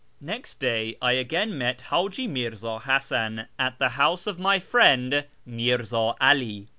Next 0.19 0.55
day 0.59 0.97
I 0.99 1.11
again 1.11 1.59
met 1.59 1.81
Haji 1.91 2.25
Mi'rza 2.27 2.79
Hasan 2.81 3.45
at 3.59 3.77
the 3.77 3.89
house 3.89 4.25
of 4.25 4.39
my 4.39 4.57
friend 4.57 5.25
Mh'Zi'i 5.47 6.15
'All. 6.61 6.67